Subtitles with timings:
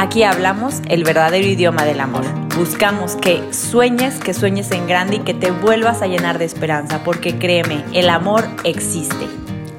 [0.00, 2.24] Aquí hablamos el verdadero idioma del amor.
[2.56, 7.02] Buscamos que sueñes, que sueñes en grande y que te vuelvas a llenar de esperanza,
[7.02, 9.26] porque créeme, el amor existe.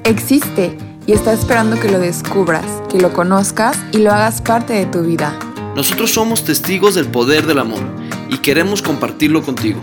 [0.04, 4.84] Existe y está esperando que lo descubras, que lo conozcas y lo hagas parte de
[4.84, 5.38] tu vida.
[5.74, 7.80] Nosotros somos testigos del poder del amor
[8.28, 9.80] y queremos compartirlo contigo.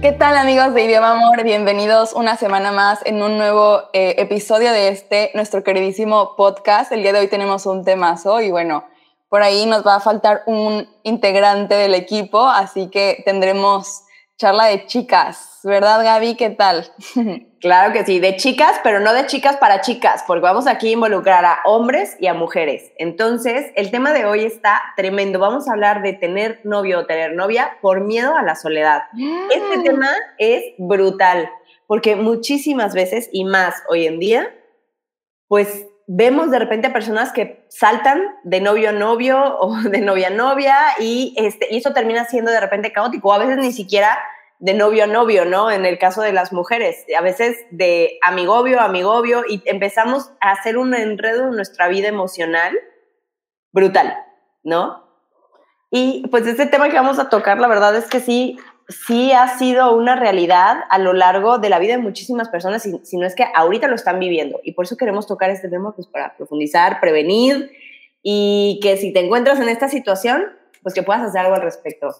[0.00, 1.44] ¿Qué tal amigos de Idioma Amor?
[1.44, 6.90] Bienvenidos una semana más en un nuevo eh, episodio de este, nuestro queridísimo podcast.
[6.90, 8.84] El día de hoy tenemos un temazo y bueno,
[9.28, 14.04] por ahí nos va a faltar un integrante del equipo, así que tendremos
[14.40, 16.34] charla de chicas, ¿verdad Gaby?
[16.34, 16.90] ¿Qué tal?
[17.60, 20.92] Claro que sí, de chicas, pero no de chicas para chicas, porque vamos aquí a
[20.92, 22.90] involucrar a hombres y a mujeres.
[22.96, 25.38] Entonces, el tema de hoy está tremendo.
[25.38, 29.02] Vamos a hablar de tener novio o tener novia por miedo a la soledad.
[29.50, 29.82] Este mm.
[29.82, 30.08] tema
[30.38, 31.50] es brutal,
[31.86, 34.54] porque muchísimas veces, y más hoy en día,
[35.46, 40.26] pues vemos de repente a personas que saltan de novio a novio o de novia
[40.26, 44.18] a novia y, este, y eso termina siendo de repente caótico, a veces ni siquiera
[44.58, 45.70] de novio a novio, ¿no?
[45.70, 50.50] En el caso de las mujeres, a veces de amigobio a amigobio y empezamos a
[50.50, 52.76] hacer un enredo en nuestra vida emocional
[53.70, 54.18] brutal,
[54.64, 55.08] ¿no?
[55.92, 58.58] Y pues este tema que vamos a tocar, la verdad es que sí,
[58.90, 63.16] sí ha sido una realidad a lo largo de la vida de muchísimas personas, si,
[63.16, 64.60] no es que ahorita lo están viviendo.
[64.62, 67.70] Y por eso queremos tocar este tema, pues para profundizar, prevenir
[68.22, 70.44] y que si te encuentras en esta situación,
[70.82, 72.14] pues que puedas hacer algo al respecto.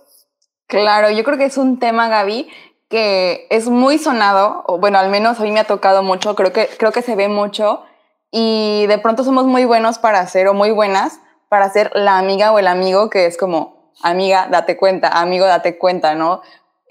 [0.67, 2.49] Claro, yo creo que es un tema, Gaby,
[2.89, 6.53] que es muy sonado, o bueno, al menos a mí me ha tocado mucho, creo
[6.53, 7.83] que, creo que se ve mucho,
[8.31, 12.53] y de pronto somos muy buenos para hacer, o muy buenas, para ser la amiga
[12.53, 16.43] o el amigo que es como, amiga, date cuenta, amigo, date cuenta, ¿no?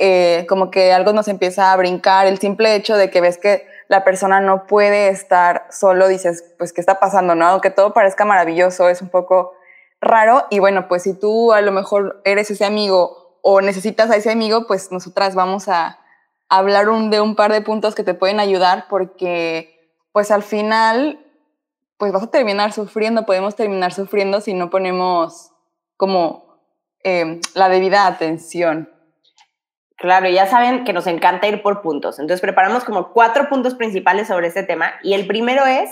[0.01, 3.67] Eh, como que algo nos empieza a brincar, el simple hecho de que ves que
[3.89, 7.45] la persona no puede estar solo, dices, pues, ¿qué está pasando, no?
[7.45, 9.53] Aunque todo parezca maravilloso, es un poco
[9.99, 14.15] raro, y bueno, pues si tú a lo mejor eres ese amigo o necesitas a
[14.15, 15.99] ese amigo, pues nosotras vamos a
[16.49, 19.79] hablar de un par de puntos que te pueden ayudar porque
[20.11, 21.25] pues al final
[21.97, 25.51] pues vas a terminar sufriendo, podemos terminar sufriendo si no ponemos
[25.97, 26.63] como
[27.03, 28.89] em, la debida atención.
[29.99, 32.19] Claro, ya saben que nos encanta ir por puntos.
[32.19, 34.93] Entonces preparamos como cuatro puntos principales sobre este tema.
[35.03, 35.89] Y el primero es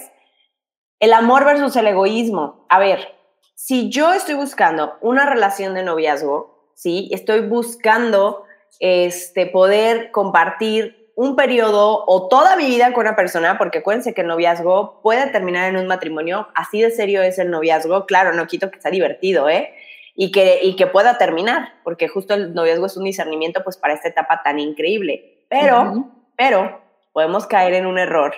[0.99, 2.65] el amor versus el egoísmo.
[2.69, 3.15] A ver,
[3.53, 7.09] si yo estoy buscando una relación de noviazgo, ¿sí?
[7.11, 8.45] Estoy buscando
[8.79, 14.21] este, poder compartir un periodo o toda mi vida con una persona, porque acuérdense que
[14.21, 18.45] el noviazgo puede terminar en un matrimonio, así de serio es el noviazgo, claro, no
[18.45, 19.73] quito que sea divertido, ¿eh?
[20.19, 23.93] Y que, y que pueda terminar, porque justo el noviazgo es un discernimiento pues para
[23.93, 25.45] esta etapa tan increíble.
[25.47, 26.81] Pero, pero,
[27.13, 28.33] podemos caer en un error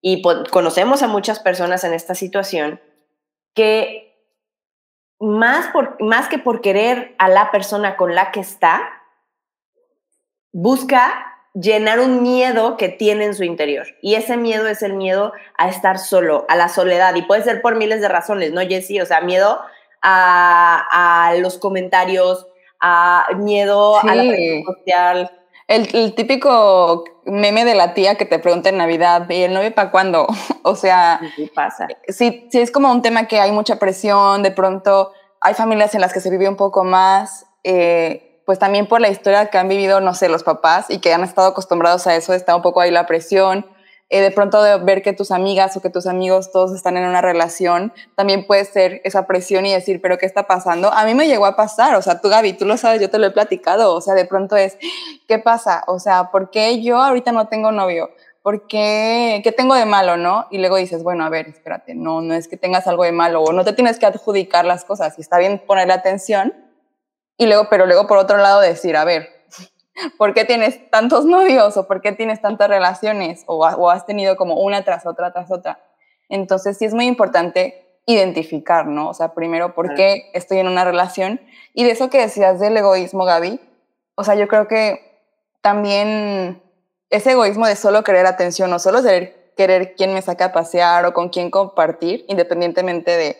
[0.00, 2.80] y conocemos a muchas personas en esta situación
[3.54, 4.14] que
[5.18, 9.02] más, por, más que por querer a la persona con la que está,
[10.52, 13.86] busca llenar un miedo que tiene en su interior.
[14.02, 17.14] Y ese miedo es el miedo a estar solo, a la soledad.
[17.14, 19.00] Y puede ser por miles de razones, ¿no, Jessie?
[19.00, 19.62] O sea, miedo
[20.04, 22.46] a, los comentarios,
[22.80, 25.30] a miedo a la red social.
[25.66, 29.90] El, típico meme de la tía que te pregunta en Navidad, ¿y el novio para
[29.90, 30.26] cuándo?
[30.62, 31.88] o sea, ¿qué pasa?
[32.08, 36.02] Sí, sí, es como un tema que hay mucha presión, de pronto hay familias en
[36.02, 39.68] las que se vive un poco más, eh, pues también por la historia que han
[39.68, 42.80] vivido, no sé, los papás y que han estado acostumbrados a eso, está un poco
[42.80, 43.66] ahí la presión.
[44.10, 47.04] Eh, de pronto de ver que tus amigas o que tus amigos todos están en
[47.04, 50.92] una relación, también puede ser esa presión y decir, pero ¿qué está pasando?
[50.92, 53.18] A mí me llegó a pasar, o sea, tú Gaby, tú lo sabes, yo te
[53.18, 54.76] lo he platicado, o sea, de pronto es,
[55.26, 55.84] ¿qué pasa?
[55.86, 58.10] O sea, ¿por qué yo ahorita no tengo novio?
[58.42, 59.40] ¿Por qué?
[59.42, 60.48] ¿Qué tengo de malo, no?
[60.50, 63.42] Y luego dices, bueno, a ver, espérate, no, no es que tengas algo de malo
[63.42, 66.52] o no te tienes que adjudicar las cosas y está bien ponerle atención.
[67.38, 69.33] Y luego, pero luego por otro lado decir, a ver,
[70.18, 74.60] ¿por qué tienes tantos novios o por qué tienes tantas relaciones o, has tenido como
[74.60, 75.80] una tras otra tras otra.
[76.28, 79.08] Entonces sí es muy importante identificar, ¿no?
[79.08, 81.40] O sea, primero, ¿por qué estoy en una relación?
[81.72, 83.60] Y de eso que decías del egoísmo, Gaby,
[84.14, 85.22] o sea, yo creo que
[85.62, 86.62] también
[87.08, 91.06] ese egoísmo de solo querer atención o solo querer, querer quién me saca a pasear
[91.06, 93.36] o con quién compartir, independientemente de,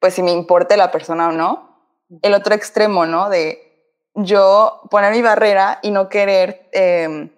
[0.00, 1.76] pues, si me importe la persona o no.
[2.22, 3.28] El otro extremo, ¿no?
[3.28, 3.65] De
[4.16, 7.30] yo poner mi barrera y no querer em,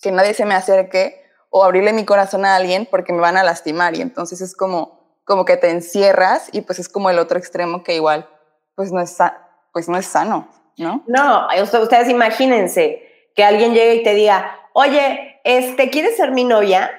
[0.00, 3.42] que nadie se me acerque o abrirle mi corazón a alguien porque me van a
[3.42, 7.38] lastimar y entonces es como, como que te encierras y pues es como el otro
[7.38, 8.28] extremo que igual
[8.74, 9.16] pues no es,
[9.72, 11.02] pues no es sano, ¿no?
[11.06, 11.48] No,
[11.82, 16.90] ustedes imagínense que alguien llegue y te diga, oye, este, ¿quieres ser mi novia?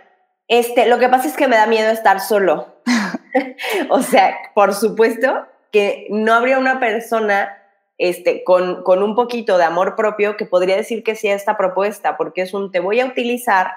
[0.48, 2.76] Este, lo que pasa es que me da miedo estar solo.
[3.90, 7.58] o sea, por supuesto que no habría una persona
[8.02, 11.56] este, con, con un poquito de amor propio que podría decir que sí a esta
[11.56, 13.74] propuesta, porque es un te voy a utilizar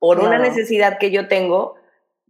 [0.00, 1.76] por una necesidad que yo tengo,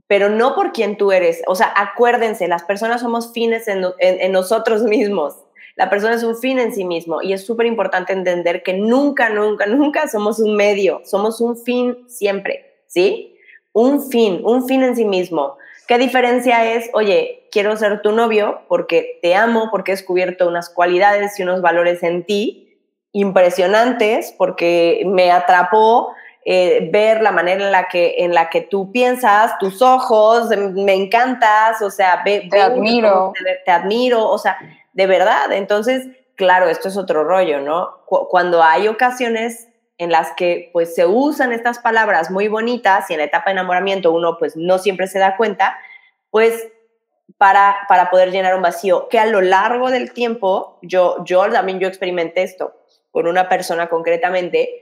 [0.06, 1.42] pero no por quien tú eres.
[1.46, 5.36] O sea, acuérdense, las personas somos fines en, en, nosotros mismos.
[5.76, 9.30] La persona es un fin en sí mismo y es súper importante entender que nunca,
[9.30, 13.38] nunca, nunca somos un medio, somos un fin siempre, ¿sí?
[13.72, 15.56] Un fin, un fin en sí mismo.
[15.86, 20.70] ¿Qué diferencia es, oye, quiero ser tu novio porque te amo, porque he descubierto unas
[20.70, 22.78] cualidades y unos valores en ti
[23.12, 26.14] impresionantes, porque me atrapó
[26.44, 30.94] eh, ver la manera en la, que, en la que tú piensas, tus ojos, me
[30.94, 33.32] encantas, o sea, ve, te admiro.
[33.34, 34.58] Te, te, admiro, o sea,
[34.92, 35.52] de verdad.
[35.52, 37.98] Entonces, claro, esto es otro rollo, ¿no?
[38.06, 39.68] Cuando hay ocasiones
[39.98, 43.52] en las que pues se usan estas palabras muy bonitas y en la etapa de
[43.52, 45.78] enamoramiento uno pues no siempre se da cuenta,
[46.30, 46.68] pues
[47.38, 51.80] para, para poder llenar un vacío, que a lo largo del tiempo, yo, yo también
[51.80, 52.74] yo experimenté esto
[53.10, 54.80] con una persona concretamente,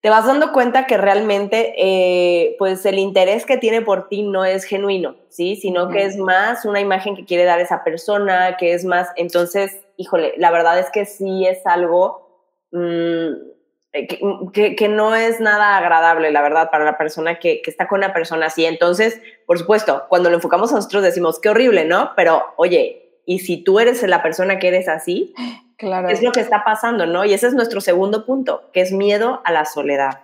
[0.00, 4.44] te vas dando cuenta que realmente eh, pues el interés que tiene por ti no
[4.44, 5.56] es genuino, ¿sí?
[5.56, 9.80] Sino que es más una imagen que quiere dar esa persona, que es más, entonces,
[9.96, 12.50] híjole, la verdad es que sí es algo...
[12.72, 13.54] Mmm,
[13.94, 17.70] eh, mm, que, que, no es nada agradable, la verdad, para la persona que, que,
[17.70, 18.66] está con una persona así.
[18.66, 22.10] Entonces, por supuesto, cuando lo enfocamos a nosotros decimos, qué horrible, ¿no?
[22.16, 25.32] Pero, oye, ¿y si tú eres la persona que eres así?
[25.76, 26.08] Claro.
[26.08, 27.24] Es lo que está pasando, ¿no?
[27.24, 30.20] Y ese es nuestro segundo punto, que es miedo a la soledad.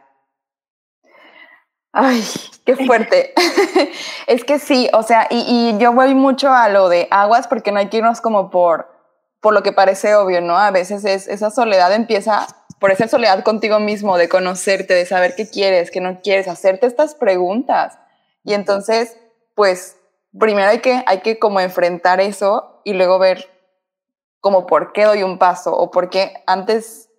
[1.92, 2.22] Ay,
[2.64, 3.34] qué fuerte.
[4.28, 5.44] es que sí, o sea, y,
[5.74, 8.99] y, yo voy mucho a lo de aguas porque no hay que irnos como por,
[9.40, 10.58] por lo que parece obvio, ¿no?
[10.58, 12.46] A veces es, esa soledad empieza
[12.78, 16.86] por esa soledad contigo mismo, de conocerte, de saber qué quieres, qué no quieres, hacerte
[16.86, 17.98] estas preguntas.
[18.42, 19.18] Y entonces,
[19.54, 19.96] pues,
[20.38, 23.50] primero hay que, hay que como enfrentar eso y luego ver
[24.40, 27.09] como por qué doy un paso o por qué antes,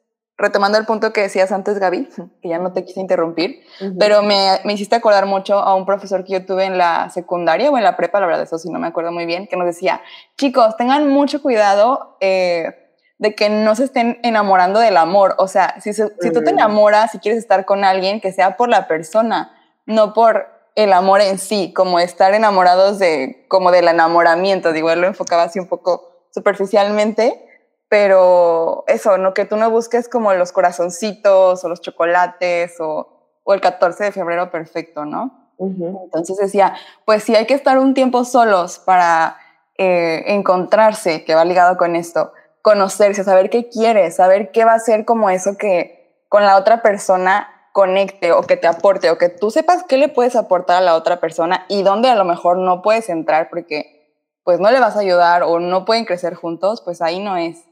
[0.42, 2.10] retomando el punto que decías antes, Gaby,
[2.42, 3.62] que ya no te quise interrumpir,
[4.00, 7.70] pero me, me, hiciste acordar mucho a un profesor que yo tuve en la secundaria
[7.70, 9.66] o en la prepa, la verdad, eso sí no me acuerdo muy bien, que nos
[9.66, 10.02] decía,
[10.38, 12.18] chicos, tengan mucho cuidado.
[12.20, 12.78] Eh,
[13.22, 15.36] de que no se estén enamorando del amor.
[15.38, 18.68] O sea, si, si tú te enamoras, si quieres estar con alguien, que sea por
[18.68, 19.56] la persona,
[19.86, 24.72] no por el amor en sí, como estar enamorados de, como del enamoramiento.
[24.72, 27.51] Digo, él lo enfocaba así un poco superficialmente,
[27.92, 33.54] pero eso, no que tú no busques como los corazoncitos o los chocolates o, o
[33.54, 35.52] el 14 de febrero perfecto, ¿no?
[35.60, 36.74] Entonces decía,
[37.04, 39.36] pues sí hay que estar un tiempo solos para
[39.78, 44.80] eh, encontrarse, que va ligado con esto, conocerse, saber qué quieres, saber qué va a
[44.80, 49.28] ser como eso que con la otra persona conecte o que te aporte o que
[49.28, 52.58] tú sepas qué le puedes aportar a la otra persona y dónde a lo mejor
[52.58, 54.16] no puedes entrar porque
[54.46, 57.66] pues no le vas a ayudar o no pueden crecer juntos, pues ahí no es.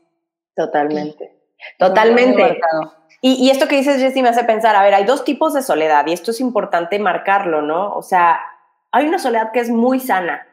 [0.56, 1.36] Totalmente.
[1.78, 2.60] Totalmente.
[3.22, 5.62] Y, y, esto que dices, Jessy, me hace pensar, a ver, hay dos tipos de
[5.62, 7.94] soledad y esto es importante marcarlo, ¿no?
[7.94, 8.40] O sea,
[8.92, 10.48] hay una soledad que es muy sana,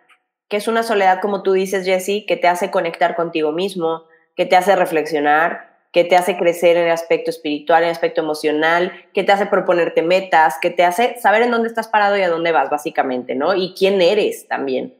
[0.48, 4.04] que es una soledad, como tú dices, Jessy, que te hace conectar contigo mismo,
[4.34, 8.20] que te hace reflexionar, que te hace crecer en el aspecto espiritual, en el aspecto
[8.20, 12.22] emocional, que te hace proponerte metas, que te hace saber en dónde estás parado y
[12.22, 13.54] a dónde vas, básicamente, ¿no?
[13.54, 14.94] Y quién eres también.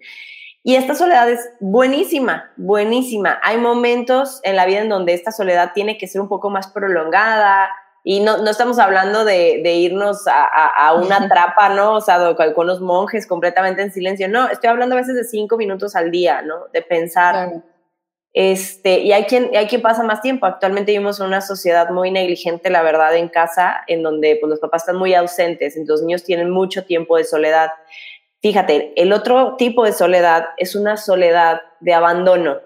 [0.66, 3.38] Y esta soledad es buenísima, buenísima.
[3.44, 6.66] Hay momentos en la vida en donde esta soledad tiene que ser un poco más
[6.66, 7.70] prolongada,
[8.02, 11.94] y no, no estamos hablando de, de irnos a, a, a, una trapa, ¿no?
[11.94, 14.28] O sea, con los monjes completamente en silencio.
[14.28, 16.66] No, estoy hablando a veces de cinco minutos al día, ¿no?
[16.72, 17.34] De pensar.
[17.34, 17.62] Claro
[18.38, 20.44] este, y hay quien, hay quien pasa más tiempo.
[20.44, 24.60] Actualmente vivimos en una sociedad muy negligente, la verdad, en casa, en donde pues, los
[24.60, 27.70] papás están muy ausentes, entonces los niños tienen mucho tiempo de soledad.
[28.46, 32.60] Fíjate, el otro tipo de soledad es una soledad de abandono.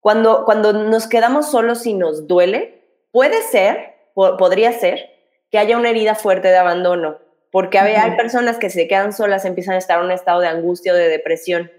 [0.00, 5.08] Cuando, cuando nos quedamos solos y nos duele, puede ser, podría ser,
[5.50, 7.20] que haya una herida fuerte de abandono,
[7.50, 10.48] porque hay, hay personas que se quedan solas, empiezan a estar en un estado de
[10.48, 11.72] angustia o de depresión.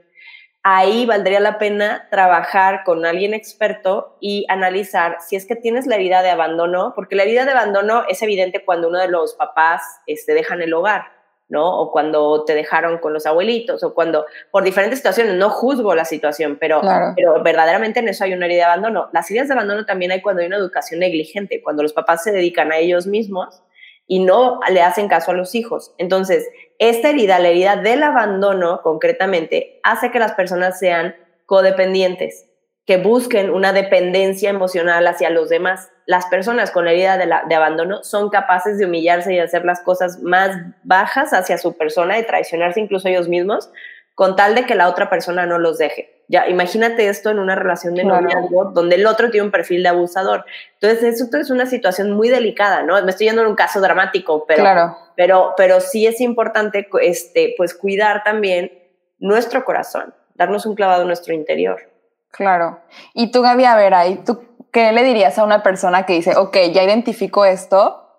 [0.63, 5.97] Ahí valdría la pena trabajar con alguien experto y analizar si es que tienes la
[5.97, 9.83] herida de abandono, porque la herida de abandono es evidente cuando uno de los papás
[10.07, 11.12] este, dejan el hogar,
[11.49, 11.79] ¿no?
[11.79, 16.05] O cuando te dejaron con los abuelitos, o cuando, por diferentes situaciones, no juzgo la
[16.05, 16.81] situación, pero,
[17.15, 19.09] pero verdaderamente en eso hay una herida de abandono.
[19.13, 22.31] Las heridas de abandono también hay cuando hay una educación negligente, cuando los papás se
[22.31, 23.61] dedican a ellos mismos
[24.07, 25.93] y no le hacen caso a los hijos.
[25.97, 26.47] Entonces,
[26.79, 32.49] esta herida, la herida del abandono concretamente, hace que las personas sean codependientes,
[32.85, 35.89] que busquen una dependencia emocional hacia los demás.
[36.05, 39.81] Las personas con la herida de, de abandono son capaces de humillarse y hacer las
[39.81, 40.51] cosas más
[40.83, 43.69] bajas hacia su persona, de traicionarse incluso ellos mismos,
[44.15, 46.13] con tal de que la otra persona no los deje.
[46.27, 49.89] Ya, imagínate esto en una relación de noviazgo donde el otro tiene un perfil de
[49.89, 50.45] abusador.
[50.79, 53.01] Entonces, eso es una situación muy delicada, ¿no?
[53.03, 57.73] Me estoy yendo en un caso dramático, pero, pero, pero sí es importante este, pues,
[57.73, 58.71] cuidar también
[59.19, 61.92] nuestro corazón, darnos un clavado en nuestro interior.
[62.33, 62.79] Claro.
[63.13, 66.35] Y tú, Gaby, a ver, ahí, ¿tú qué le dirías a una persona que dice,
[66.35, 68.09] ok, ya identifico esto?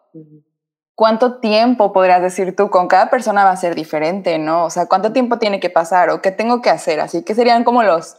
[0.94, 2.70] ¿Cuánto tiempo podrías decir tú?
[2.70, 4.66] Con cada persona va a ser diferente, ¿no?
[4.66, 7.00] O sea, ¿cuánto tiempo tiene que pasar o qué tengo que hacer?
[7.00, 8.16] Así que serían como los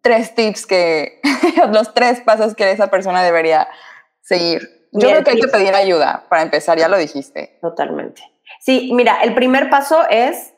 [0.00, 1.20] tres tips que,
[1.70, 3.68] los tres pasos que esa persona debería
[4.22, 4.88] seguir.
[4.92, 7.58] Yo creo que hay que pedir ayuda para empezar, ya lo dijiste.
[7.60, 8.22] Totalmente.
[8.60, 10.54] Sí, mira, el primer paso es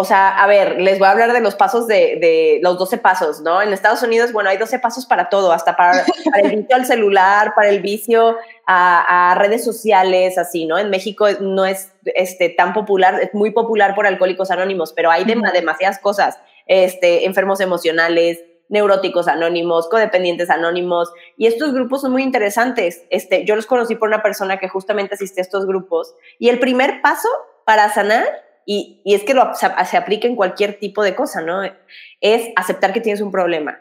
[0.00, 3.42] o sea, a ver, les voy a hablar de los pasos de, los 12 pasos,
[3.42, 3.60] ¿no?
[3.60, 6.06] En Estados Unidos, bueno, hay 12 pasos para todo, hasta para,
[6.42, 10.78] el vicio al celular, para el vicio a, redes sociales, así, ¿no?
[10.78, 15.24] En México no es este, tan popular, es muy popular por alcohólicos anónimos, pero hay
[15.26, 23.04] demasiadas cosas, este, enfermos emocionales, neuróticos anónimos, codependientes anónimos, y estos grupos son muy interesantes.
[23.10, 26.58] Este, yo los conocí por una persona que justamente asiste a estos grupos, y el
[26.58, 27.28] primer paso
[27.66, 28.24] para sanar
[28.66, 31.62] y, es que lo, se, aplica en cualquier tipo de cosa, ¿no?
[32.20, 33.80] Es aceptar que tienes un problema.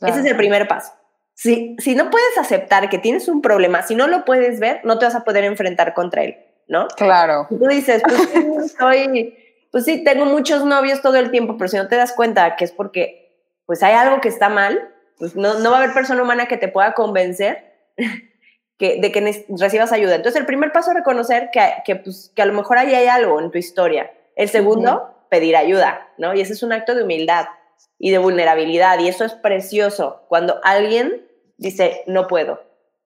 [0.00, 0.92] Ese es el primer paso.
[1.34, 4.98] Si, si no puedes aceptar que tienes un problema, si no lo puedes ver, no
[4.98, 6.36] te vas a poder enfrentar contra él,
[6.68, 6.86] ¿no?
[6.88, 7.46] Claro.
[7.48, 9.34] tú dices, pues sí,
[9.72, 12.64] pues sí, tengo muchos novios todo el tiempo, pero si no te das cuenta que
[12.64, 13.24] es porque
[13.66, 16.56] pues hay algo que está mal, pues no, no va a haber persona humana que
[16.56, 17.90] te pueda convencer
[18.78, 20.16] que, de que recibas ayuda.
[20.16, 23.06] Entonces, el primer paso es reconocer que, que, pues, que a lo mejor ahí hay
[23.06, 24.12] algo en tu historia.
[24.36, 26.34] El segundo, pedir ayuda, ¿no?
[26.34, 27.46] Y ese es un acto de humildad
[27.98, 28.98] y de vulnerabilidad.
[28.98, 30.22] Y eso es precioso.
[30.28, 31.26] Cuando alguien
[31.56, 32.62] dice, no puedo,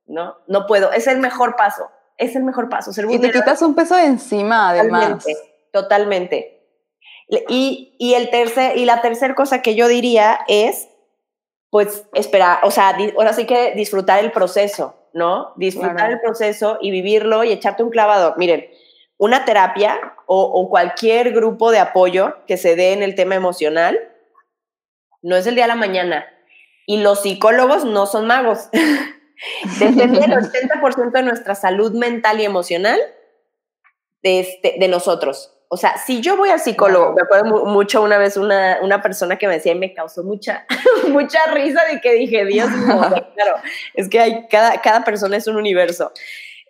[0.06, 0.36] ¿no?
[0.46, 0.92] No puedo.
[0.92, 1.90] Es el mejor paso.
[2.16, 2.92] Es el mejor paso.
[2.92, 5.24] Ser y te quitas un peso de encima, además.
[5.24, 5.36] Totalmente.
[5.72, 6.54] totalmente.
[7.48, 10.88] Y, y, el tercer, y la tercera cosa que yo diría es,
[11.70, 14.97] pues, esperar, o sea, ahora sí que disfrutar el proceso.
[15.12, 15.52] ¿No?
[15.56, 18.34] Disfrutar el proceso y vivirlo y echarte un clavado.
[18.36, 18.68] Miren,
[19.16, 23.98] una terapia o, cualquier grupo de apoyo que se dé en el tema emocional
[25.22, 26.26] no es el día a la mañana.
[26.86, 28.68] Y los psicólogos no son magos.
[29.80, 32.98] Depende del 80% de nuestra salud mental y emocional
[34.22, 35.57] de, este, de nosotros.
[35.70, 39.36] O sea, si yo voy al psicólogo, me acuerdo mucho una vez una, una persona
[39.36, 40.66] que me decía y me causó mucha,
[41.08, 42.98] mucha risa de que dije, Dios mío,
[43.34, 43.56] claro,
[43.94, 46.12] es que hay, cada, cada persona es un universo.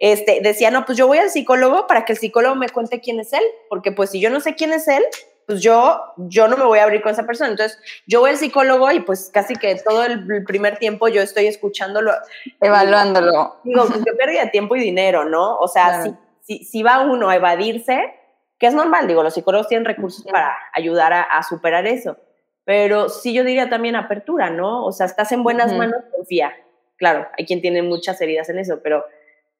[0.01, 3.21] Este, decía, no, pues yo voy al psicólogo para que el psicólogo me cuente quién
[3.21, 5.05] es él, porque pues si yo no sé quién es él,
[5.47, 7.51] pues yo, yo no me voy a abrir con esa persona.
[7.51, 11.47] Entonces, yo voy al psicólogo y pues casi que todo el primer tiempo yo estoy
[11.47, 12.13] escuchándolo.
[12.61, 13.57] Evaluándolo.
[13.65, 15.57] Digo, digo que pérdida tiempo y dinero, ¿no?
[15.57, 18.13] O sea, si, si, si va uno a evadirse,
[18.59, 22.17] que es normal, digo, los psicólogos tienen recursos para ayudar a, superar eso,
[22.65, 24.85] pero sí yo diría también apertura, ¿no?
[24.85, 26.53] O sea, estás en buenas manos, confía.
[26.97, 29.05] Claro, hay quien tiene muchas heridas en eso, pero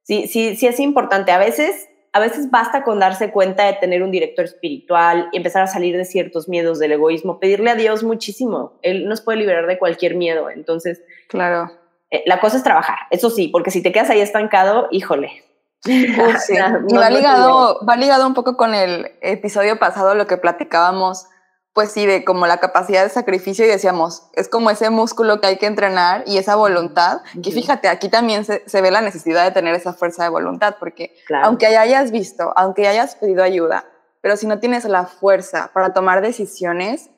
[0.03, 1.31] sí, sí, sí es importante.
[1.31, 5.63] A veces, a veces basta con darse cuenta de tener un director espiritual y empezar
[5.63, 8.79] a salir de ciertos miedos del egoísmo, pedirle a Dios muchísimo.
[8.83, 10.51] Él nos puede liberar de cualquier miedo.
[10.51, 11.71] Entonces, claro.
[12.11, 15.45] Eh, la cosa es trabajar, eso sí, porque si te quedas ahí estancado, híjole,
[15.85, 16.13] y
[16.97, 21.27] va ligado, va ligado un poco con el episodio pasado, lo que platicábamos,
[21.73, 25.47] pues sí, de como la capacidad de sacrificio y decíamos, es como ese músculo que
[25.47, 29.53] hay que entrenar y esa voluntad, que fíjate, aquí también se, ve la necesidad de
[29.53, 33.85] tener esa fuerza de voluntad, porque aunque hayas visto, aunque hayas pedido ayuda,
[34.21, 37.11] pero si no tienes la fuerza para tomar decisiones,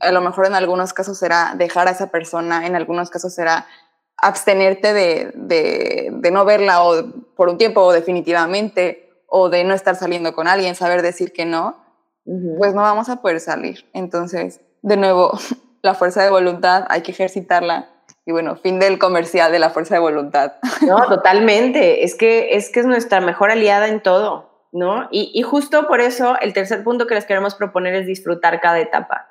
[0.00, 3.66] a lo mejor en algunos casos será dejar a esa persona, en algunos casos será
[4.16, 7.04] abstenerte de, de, no verla o
[7.36, 11.44] por un tiempo o definitivamente o de no estar saliendo con alguien, saber decir que
[11.44, 11.76] no,
[12.58, 13.88] pues no vamos a poder salir.
[13.92, 15.32] Entonces, de nuevo,
[15.82, 17.90] la fuerza de voluntad hay que ejercitarla.
[18.26, 20.54] Y bueno, fin del comercial de la fuerza de voluntad.
[20.86, 22.04] No, totalmente.
[22.04, 25.08] Es que es, que es nuestra mejor aliada en todo, ¿no?
[25.10, 28.78] Y, y justo por eso el tercer punto que les queremos proponer es disfrutar cada
[28.80, 29.28] etapa.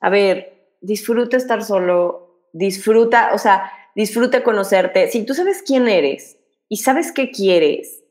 [0.00, 5.08] A ver, disfruta estar solo, disfruta, o sea, disfruta conocerte.
[5.08, 8.02] Si tú sabes quién eres y sabes qué quieres,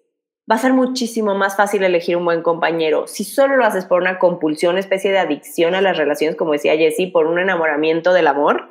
[0.50, 3.07] va a ser muchísimo más fácil elegir un buen compañero.
[3.07, 6.75] Si solo lo haces por una compulsión, especie de adicción a las relaciones, como decía
[6.75, 8.69] Jessie, por un enamoramiento del amor,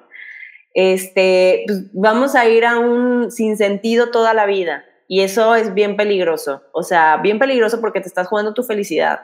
[0.75, 4.85] este, pues vamos a ir a un sinsentido toda la vida.
[5.09, 6.62] Y eso es bien peligroso.
[6.73, 9.23] O sea, bien peligroso porque te estás jugando tu felicidad.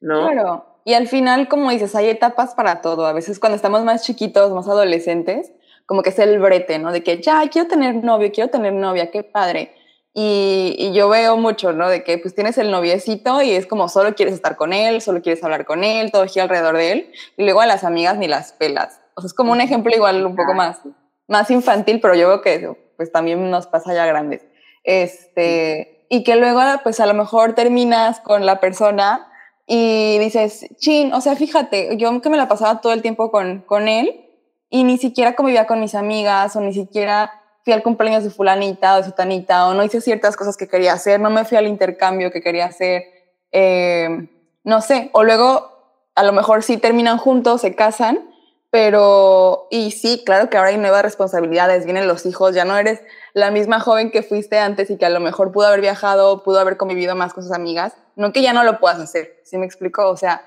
[0.00, 0.28] ¿No?
[0.28, 0.77] Claro.
[0.88, 3.04] Y al final, como dices, hay etapas para todo.
[3.04, 5.52] A veces cuando estamos más chiquitos, más adolescentes,
[5.84, 6.92] como que es el brete, ¿no?
[6.92, 9.74] De que ya quiero tener novio, quiero tener novia, qué padre.
[10.14, 11.90] Y, yo veo mucho, ¿no?
[11.90, 15.20] De que pues tienes el noviecito y es como solo quieres estar con él, solo
[15.20, 17.12] quieres hablar con él, todo gira alrededor de él.
[17.36, 18.98] Y luego a las amigas ni las pelas.
[19.14, 20.80] O sea, es como un ejemplo igual un poco más,
[21.26, 22.66] más infantil, pero yo veo que
[22.96, 24.40] pues también nos pasa ya grandes.
[24.84, 29.27] Este, y que luego pues a lo mejor terminas con la persona
[29.70, 33.60] y dices, chin, o sea, fíjate, yo que me la pasaba todo el tiempo con,
[33.60, 34.24] con él
[34.70, 38.94] y ni siquiera convivía con mis amigas o ni siquiera fui al cumpleaños de fulanita
[38.94, 41.66] o de sutanita o no hice ciertas cosas que quería hacer, no me fui al
[41.66, 43.04] intercambio que quería hacer,
[43.52, 44.30] eh,
[44.64, 45.70] no sé, o luego
[46.14, 48.27] a lo mejor sí terminan juntos, se casan,
[48.70, 53.00] pero, y sí, claro que ahora hay nuevas responsabilidades, vienen los hijos, ya no eres
[53.32, 56.60] la misma joven que fuiste antes y que a lo mejor pudo haber viajado, pudo
[56.60, 59.64] haber convivido más con sus amigas, no que ya no lo puedas hacer, ¿sí me
[59.64, 60.08] explico?
[60.08, 60.42] O sea,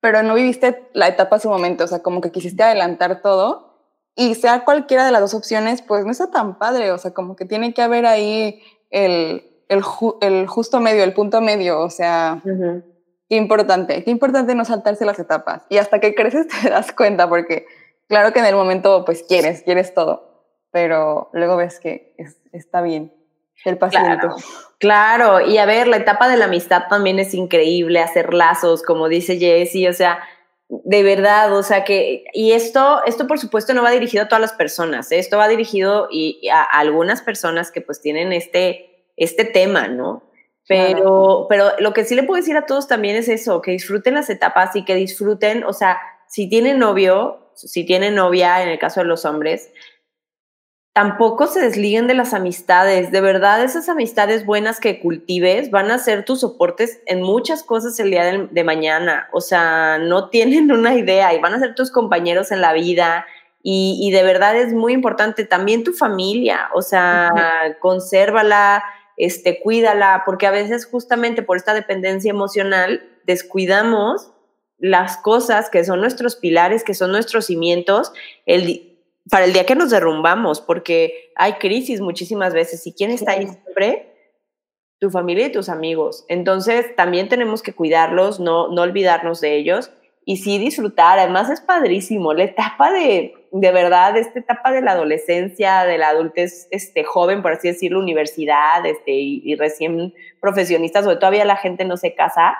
[0.00, 3.66] pero no viviste la etapa a su momento, o sea, como que quisiste adelantar todo
[4.14, 7.36] y sea cualquiera de las dos opciones, pues no está tan padre, o sea, como
[7.36, 9.82] que tiene que haber ahí el, el,
[10.20, 12.42] el justo medio, el punto medio, o sea,
[13.28, 15.64] qué importante, qué importante no saltarse las etapas.
[15.68, 17.66] Y hasta que creces te das cuenta, porque
[18.08, 22.14] claro que en el momento pues quieres, quieres todo, pero luego ves que
[22.52, 23.12] está bien
[23.64, 24.18] el paciente.
[24.18, 24.36] Claro,
[24.78, 29.08] claro, y a ver, la etapa de la amistad también es increíble, hacer lazos, como
[29.08, 30.20] dice Jessie, o sea,
[30.68, 34.40] de verdad, o sea que, y esto, esto por supuesto no va dirigido a todas
[34.40, 35.18] las personas, ¿eh?
[35.18, 40.22] esto va dirigido y, a, algunas personas que pues tienen este, este tema, ¿no?
[40.68, 44.14] Pero, pero lo que sí le puedo decir a todos también es eso, que disfruten
[44.14, 48.78] las etapas y que disfruten, o sea, si tienen novio, si tienen novia, en el
[48.78, 49.70] caso de los hombres,
[50.96, 53.12] tampoco se desliguen de las amistades.
[53.12, 58.00] De verdad, esas amistades buenas que cultives van a ser tus soportes en muchas cosas
[58.00, 59.28] el día de, mañana.
[59.34, 63.26] O sea, no tienen una idea y van a ser tus compañeros en la vida.
[63.62, 66.70] Y, de verdad es muy importante también tu familia.
[66.72, 67.30] O sea,
[67.80, 68.82] consérvala,
[69.16, 74.30] este, cuídala, porque a veces justamente por esta dependencia emocional descuidamos
[74.78, 78.12] las cosas que son nuestros pilares, que son nuestros cimientos,
[78.44, 78.98] el,
[79.30, 82.86] para el día que nos derrumbamos, porque hay crisis muchísimas veces.
[82.86, 84.12] ¿Y quién está ahí siempre?
[84.98, 86.24] Tu familia y tus amigos.
[86.28, 89.90] Entonces, también tenemos que cuidarlos, no, no olvidarnos de ellos
[90.24, 91.18] y sí disfrutar.
[91.18, 92.34] Además, es padrísimo.
[92.34, 97.42] La etapa de, de verdad, esta etapa de la adolescencia, de la adultez este, joven,
[97.42, 102.14] por así decirlo, universidad este, y, y recién profesionistas, donde todavía la gente no se
[102.14, 102.56] casa,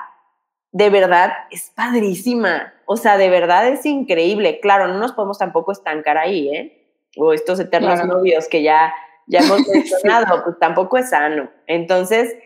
[0.73, 2.75] de verdad es padrísima.
[2.87, 4.61] O sea, de verdad es increíble.
[4.61, 6.99] Claro, no nos podemos tampoco estancar ahí, ¿eh?
[7.17, 8.93] O estos eternos novios que ya,
[9.27, 11.51] ya hemos mencionado, pues tampoco es sano.
[11.67, 12.37] Entonces,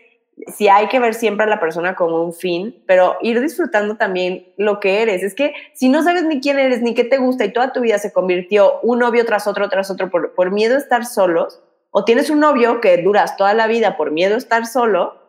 [0.47, 4.53] sí hay que ver siempre a la persona como un fin, pero ir disfrutando también
[4.57, 5.23] lo que eres.
[5.23, 7.81] Es que si no sabes ni quién eres, ni qué te gusta y toda tu
[7.81, 11.61] vida se convirtió un novio tras otro, tras otro, por, por miedo a estar solos,
[11.91, 15.21] o tienes un novio que duras toda la vida por miedo a estar solo,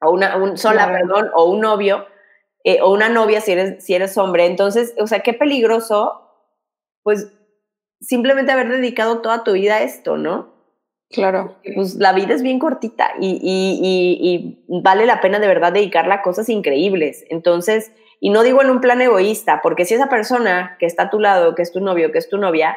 [0.00, 2.06] o una un, sola, perdón, o un novio,
[2.62, 4.46] eh, o una novia si eres, si eres hombre.
[4.46, 6.30] Entonces, o sea, qué peligroso,
[7.02, 7.32] pues
[8.00, 10.53] simplemente haber dedicado toda tu vida a esto, ¿no?
[11.14, 11.56] Claro.
[11.74, 16.16] Pues la vida es bien cortita y, y, y, vale la pena de verdad dedicarla
[16.16, 17.24] a cosas increíbles.
[17.30, 21.10] Entonces, y no digo en un plan egoísta, porque si esa persona que está a
[21.10, 22.76] tu lado, que es tu novio, que es tu novia,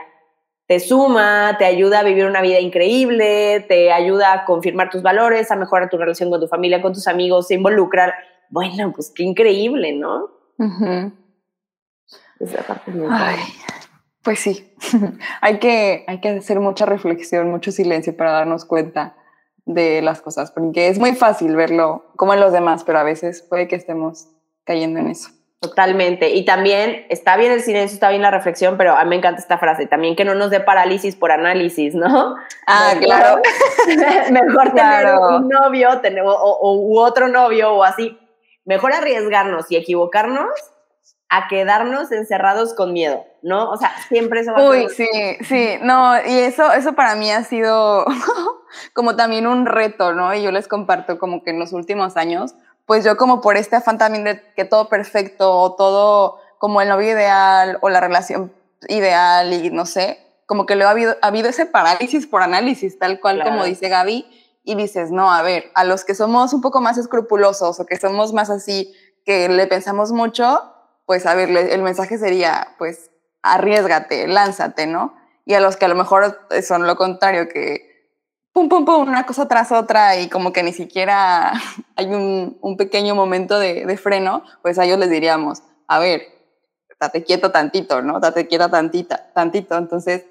[0.67, 5.49] te suma, te ayuda a vivir una vida increíble, te ayuda a confirmar tus valores,
[5.49, 8.13] a mejorar tu relación con tu familia, con tus amigos, a involucrar
[8.49, 10.29] bueno, pues qué increíble, ¿no?
[14.23, 14.73] Pues sí,
[15.41, 19.15] hay, que, hay que hacer mucha reflexión, mucho silencio para darnos cuenta
[19.65, 23.41] de las cosas, porque es muy fácil verlo como en los demás, pero a veces
[23.41, 24.29] puede que estemos
[24.63, 25.29] cayendo en eso.
[25.59, 26.29] Totalmente.
[26.29, 29.41] Y también está bien el silencio, está bien la reflexión, pero a mí me encanta
[29.41, 32.35] esta frase, también que no nos dé parálisis por análisis, ¿no?
[32.67, 33.41] Ah, claro.
[34.31, 38.17] Mejor tener un novio tener, o, u otro novio o así,
[38.65, 40.49] mejor arriesgarnos y equivocarnos
[41.29, 43.69] a quedarnos encerrados con miedo, ¿no?
[43.69, 45.07] O sea, siempre eso va Uy, a sí,
[45.41, 48.05] sí, no, y eso, eso para mí ha sido
[48.93, 50.33] como también un reto, ¿no?
[50.33, 53.75] Y yo les comparto como que en los últimos años, pues yo como por este
[53.75, 58.53] afán también de que todo perfecto, o todo como el novio ideal, o la relación
[58.87, 62.97] ideal, y no sé, como que luego ha habido, ha habido ese parálisis por análisis,
[62.97, 64.25] tal cual como dice Gaby,
[64.63, 67.97] y dices, no, a ver, a los que somos un poco más escrupulosos o que
[67.97, 68.93] somos más así,
[69.25, 70.73] que le pensamos mucho,
[71.07, 73.09] pues a ver, el mensaje sería, pues,
[73.41, 75.15] arriesgate, lánzate, ¿no?
[75.45, 77.87] Y a los que a lo mejor son lo contrario, que
[78.53, 81.53] pum, pum, pum, una cosa tras otra y como que ni siquiera
[81.95, 86.23] hay un, un pequeño momento de, de, freno, pues a ellos les diríamos, a ver,
[86.99, 88.19] date quieto tantito, ¿no?
[88.19, 89.77] Date quieta tantita, tantito.
[89.77, 90.25] Entonces,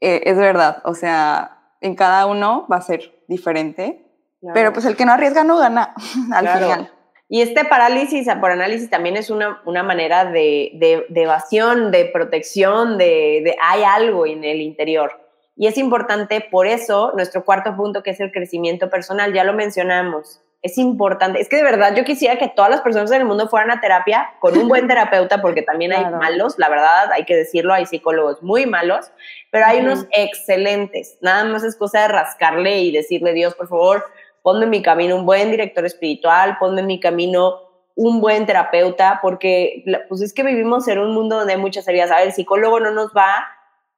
[0.00, 4.06] eh, es verdad, o sea, en cada uno va a ser diferente
[4.54, 5.94] Pero pues el que no arriesga no gana
[6.32, 6.92] al final.
[7.34, 10.70] Y este parálisis por análisis también es una, una manera de,
[11.08, 15.20] de, evasión, de protección, de, de hay algo en el interior.
[15.56, 19.52] Y es importante, por eso, nuestro cuarto punto, que es el crecimiento personal, ya lo
[19.52, 20.42] mencionamos.
[20.62, 23.48] Es importante, es que de verdad yo quisiera que todas las personas en el mundo
[23.48, 27.34] fueran a terapia con un buen terapeuta, porque también hay malos, la verdad, hay que
[27.34, 29.10] decirlo, hay psicólogos muy malos,
[29.50, 31.18] pero hay unos excelentes.
[31.20, 34.04] Nada más es cosa de rascarle y decirle, Dios, por favor,
[34.44, 37.60] ponme en mi camino un buen director espiritual, ponme en mi camino
[37.94, 42.10] un buen terapeuta, porque pues es que vivimos en un mundo donde hay muchas heridas.
[42.10, 43.48] A ver, el psicólogo no nos va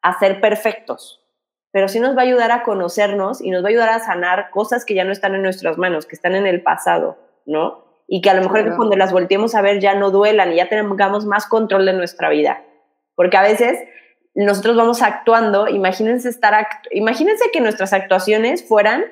[0.02, 1.20] a ser perfectos,
[1.72, 4.50] pero sí nos va a ayudar a conocernos y nos va a ayudar a sanar
[4.50, 7.84] cosas que ya no están en nuestras manos, que están en el pasado, ¿no?
[8.06, 10.68] Y que a lo mejor cuando las volteemos a ver ya no duelan y ya
[10.68, 12.62] tengamos más control de nuestra vida.
[13.16, 13.80] Porque a veces
[14.36, 19.06] nosotros vamos actuando, imagínense estar, imagínense que nuestras actuaciones fueran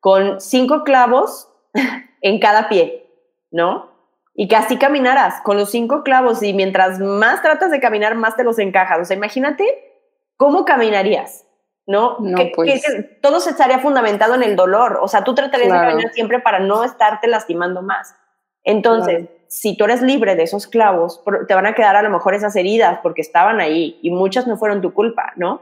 [0.00, 1.48] con cinco clavos
[2.20, 3.10] en cada pie,
[3.50, 3.94] ¿no?
[4.34, 8.36] Y que así caminaras con los cinco clavos y mientras más tratas de caminar, más
[8.36, 9.00] te los encajas.
[9.00, 9.64] O sea, imagínate
[10.36, 11.46] cómo caminarías,
[11.86, 12.18] ¿no?
[12.36, 12.82] que, pues.
[13.22, 14.98] todo se estaría fundamentado en el dolor.
[15.00, 18.14] O sea, tú tratarías de caminar siempre para no estarte lastimando más.
[18.62, 22.34] Entonces, si tú eres libre de esos clavos, te van a quedar a lo mejor
[22.34, 25.60] esas heridas porque estaban ahí y muchas no fueron tu culpa, ¿no?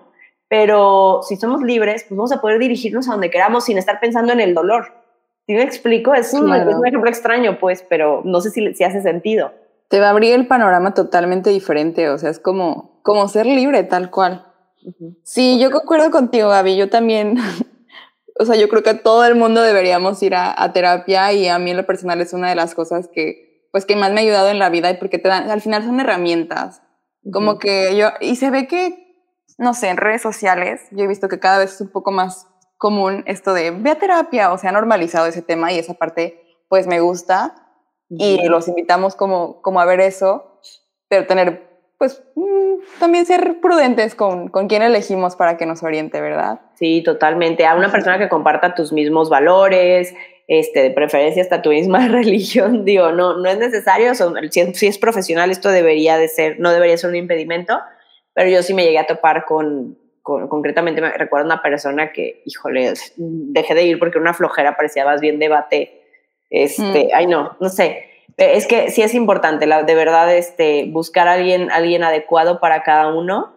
[0.56, 4.32] Pero si somos libres, pues vamos a poder dirigirnos a donde queramos sin estar pensando
[4.32, 4.84] en el dolor.
[5.48, 6.14] ¿Sí me explico?
[6.14, 9.50] Es un, ejemplo extraño, pues, pero no sé si, si hace sentido.
[9.88, 13.82] Te va a abrir el panorama totalmente diferente, o sea, es como, como ser libre,
[13.82, 14.46] tal cual.
[15.24, 17.36] Sí, yo concuerdo contigo, Gaby, yo también,
[18.38, 21.72] o sea, yo creo que todo el mundo deberíamos ir a, terapia y a mí
[21.72, 24.50] en lo personal es una de las cosas que, pues, que más me ha ayudado
[24.50, 26.80] en la vida y porque te dan, al final son herramientas.
[27.32, 29.03] Como que yo, y se ve que
[29.58, 32.48] no sé, en redes sociales, yo he visto que cada vez es un poco más
[32.76, 36.42] común esto de ve a terapia, o sea, ha normalizado ese tema y esa parte,
[36.68, 37.54] pues me gusta
[38.10, 40.60] y los invitamos como, como a ver eso,
[41.08, 41.62] pero tener,
[41.98, 46.60] pues, mm, también ser prudentes con, con quién elegimos para que nos oriente, ¿verdad?
[46.74, 47.66] Sí, totalmente.
[47.66, 50.14] A una persona que comparta tus mismos valores,
[50.46, 54.86] este, de preferencia hasta tu misma religión, digo, no, no es necesario, son, si, si
[54.86, 57.80] es profesional esto debería de ser, no debería ser un impedimento,
[58.34, 62.94] pero yo sí me llegué a topar con, concretamente me recuerdo una persona que, híjole,
[63.16, 66.02] dejé de ir porque una flojera parecía más bien debate.
[66.50, 67.08] Este, mm.
[67.14, 68.10] ay no, no sé.
[68.36, 72.82] Es que sí es importante, la, de verdad, este, buscar a alguien, alguien adecuado para
[72.82, 73.52] cada uno.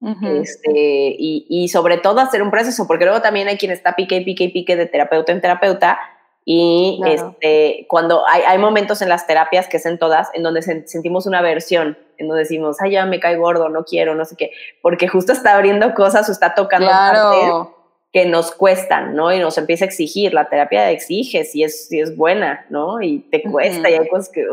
[0.00, 4.16] este, y, y, sobre todo hacer un proceso, porque luego también hay quien está pique
[4.16, 5.98] y pique y pique de terapeuta en terapeuta
[6.50, 10.62] y este, cuando hay, hay, momentos en las terapias, que es en todas, en donde
[10.62, 14.34] sentimos una aversión, en donde decimos, ay, ya me cae gordo, no quiero, no sé
[14.34, 17.76] qué, porque justo está abriendo cosas o está tocando claro.
[18.14, 19.30] que nos cuestan, ¿no?
[19.30, 23.02] Y nos empieza a exigir, la terapia exige si es, si es buena, ¿no?
[23.02, 24.46] Y te cuesta y hay cosas que...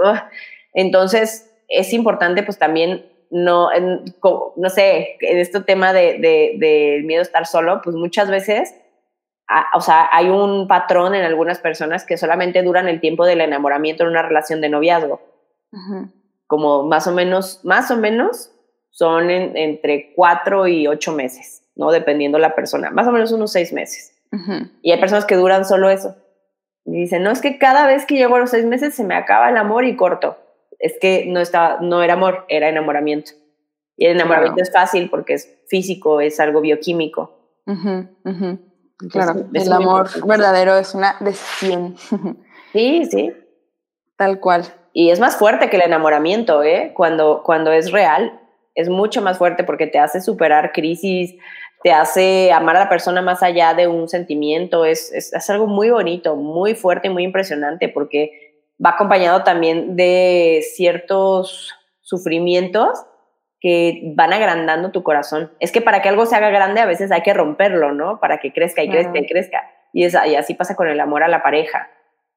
[0.73, 3.69] Entonces, es importante pues también no,
[4.58, 8.75] no sé, en este tema de, de, de miedo a estar solo, pues muchas veces
[9.73, 14.03] o sea, hay un patrón en algunas personas que solamente duran el tiempo del enamoramiento
[14.03, 15.21] en una relación de noviazgo.
[16.47, 18.51] Como más o menos, más o menos
[18.89, 21.91] son entre cuatro y ocho meses, ¿no?
[21.91, 24.13] Dependiendo la persona, más o menos unos seis meses.
[24.81, 26.15] Y hay personas que duran solo eso.
[26.86, 29.15] Y dicen, no, es que cada vez que llego a los seis meses se me
[29.15, 30.38] acaba el amor y corto.
[30.77, 33.31] Es que no, estaba, no era amor, era enamoramiento.
[33.97, 37.31] Y el enamoramiento es fácil porque es físico, es algo bioquímico.
[39.12, 41.95] Claro, el amor verdadero es una decisión.
[42.71, 43.31] Sí, sí.
[44.17, 44.65] Tal cual.
[44.91, 46.91] Y es más fuerte que el enamoramiento, ¿eh?
[46.93, 48.38] Cuando, cuando es real,
[48.73, 51.36] es mucho más fuerte porque te hace superar crisis,
[51.84, 54.84] te hace amar a la persona más allá de un sentimiento.
[54.84, 59.95] Es, es, es algo muy bonito, muy fuerte y muy impresionante porque va acompañado también
[59.95, 63.05] de ciertos sufrimientos
[63.59, 65.51] que van agrandando tu corazón.
[65.59, 68.19] Es que para que algo se haga grande a veces hay que romperlo, ¿no?
[68.19, 69.71] Para que crezca y crezca y crezca.
[69.93, 71.89] Y, es, y así pasa con el amor a la pareja.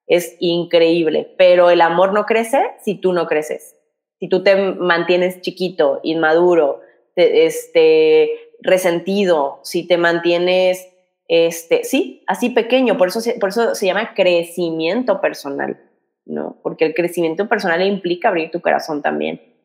[0.06, 3.76] Es increíble, pero el amor no crece si tú no creces.
[4.20, 6.80] Si tú te mantienes chiquito, inmaduro,
[7.14, 10.88] este, resentido, si te mantienes,
[11.28, 15.78] este, sí, así pequeño, por eso, por eso se llama crecimiento personal,
[16.24, 16.58] ¿no?
[16.62, 19.57] Porque el crecimiento personal implica abrir tu corazón también.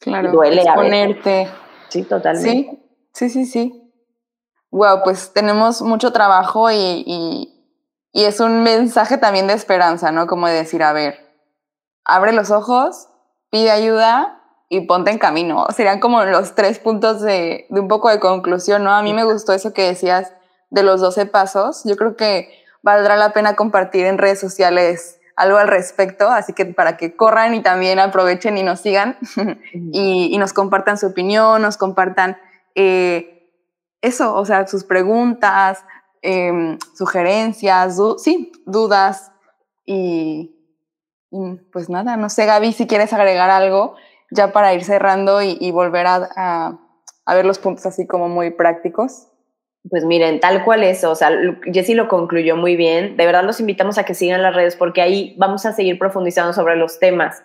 [0.00, 1.48] Claro, duele exponerte.
[1.88, 2.78] Sí, totalmente.
[3.12, 3.92] Sí, sí, sí, sí.
[4.70, 7.52] Wow, pues tenemos mucho trabajo y, y,
[8.12, 10.26] es un mensaje también de esperanza, ¿no?
[10.26, 11.18] Como de decir, a ver,
[12.04, 13.08] abre los ojos,
[13.50, 15.66] pide ayuda y ponte en camino.
[15.74, 18.92] Serían como los tres puntos de, de un poco de conclusión, ¿no?
[18.92, 20.32] A mí me gustó eso que decías
[20.70, 21.82] de los 12 pasos.
[21.84, 22.50] Yo creo que
[22.82, 27.54] valdrá la pena compartir en redes sociales algo al respecto, así que para que corran
[27.54, 29.18] y también aprovechen y nos sigan
[29.92, 32.38] y, nos compartan su opinión, nos compartan
[32.74, 33.50] eh,
[34.00, 35.84] eso, o sea, sus preguntas,
[36.22, 39.30] em, sugerencias, sí, dudas
[39.84, 40.52] y,
[41.70, 43.94] pues nada, no sé, Gaby, si quieres agregar algo
[44.30, 46.78] ya para ir cerrando y, volver a,
[47.26, 49.28] a ver los puntos así como muy prácticos.
[49.88, 51.30] Pues miren, tal cual es, o sea,
[51.72, 53.16] Jessy lo concluyó muy bien.
[53.16, 56.52] De verdad los invitamos a que sigan las redes porque ahí vamos a seguir profundizando
[56.52, 57.42] sobre los temas.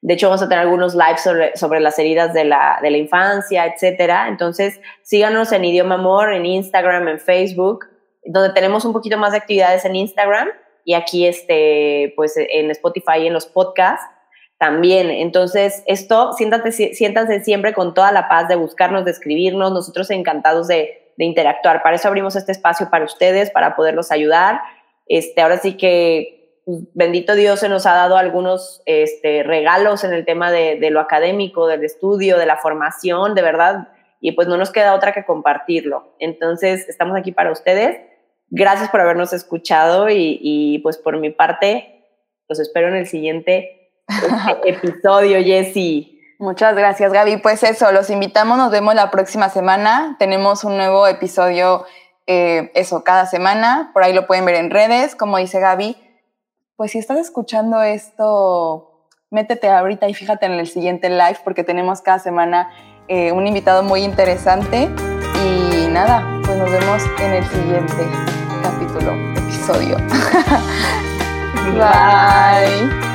[0.00, 2.98] De hecho, vamos a tener algunos lives sobre, sobre las heridas de la, de la
[2.98, 4.28] infancia, etcétera.
[4.28, 7.86] Entonces, síganos en Idioma Amor, en Instagram, en Facebook,
[8.24, 10.48] donde tenemos un poquito más de actividades en Instagram
[10.84, 14.04] y aquí, este, pues, en Spotify y en los podcasts
[14.58, 15.10] también.
[15.10, 19.72] Entonces, esto, siéntate, siéntanse siempre con toda la paz de buscarnos, de escribirnos.
[19.72, 21.82] Nosotros encantados de de interactuar.
[21.82, 24.60] Para eso abrimos este espacio para ustedes, para poderlos ayudar.
[25.06, 30.12] Este, ahora sí que, pues, bendito Dios, se nos ha dado algunos este, regalos en
[30.12, 33.88] el tema de, lo académico, del estudio, de la formación, de verdad,
[34.20, 36.14] y pues no nos queda otra que compartirlo.
[36.18, 38.00] Entonces, estamos aquí para ustedes.
[38.50, 42.06] Gracias por habernos escuchado y, y pues por mi parte,
[42.48, 43.90] los espero en el siguiente
[44.64, 46.13] episodio, Jessie.
[46.44, 47.38] Muchas gracias, Gaby.
[47.38, 50.16] Pues eso, los invitamos, nos vemos la próxima semana.
[50.18, 51.86] Tenemos un nuevo episodio,
[52.26, 53.92] eh, eso, cada semana.
[53.94, 55.96] Por ahí lo pueden ver en redes, como dice Gaby.
[56.76, 62.02] Pues si estás escuchando esto, métete ahorita y fíjate en el siguiente live porque tenemos
[62.02, 62.70] cada semana
[63.08, 64.90] eh, un invitado muy interesante.
[65.46, 68.06] Y nada, pues nos vemos en el siguiente
[68.62, 69.96] capítulo, episodio.
[71.72, 73.13] Bye.